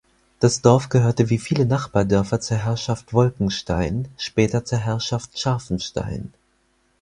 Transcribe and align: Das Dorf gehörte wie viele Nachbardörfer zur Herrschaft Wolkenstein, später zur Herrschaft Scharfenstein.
Das 0.39 0.63
Dorf 0.63 0.89
gehörte 0.89 1.29
wie 1.29 1.37
viele 1.37 1.67
Nachbardörfer 1.67 2.39
zur 2.41 2.57
Herrschaft 2.57 3.13
Wolkenstein, 3.13 4.07
später 4.17 4.65
zur 4.65 4.79
Herrschaft 4.79 5.37
Scharfenstein. 5.37 6.33